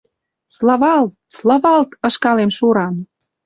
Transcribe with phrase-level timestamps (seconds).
[0.55, 2.95] Славалт, славалт, ышкалем шуран!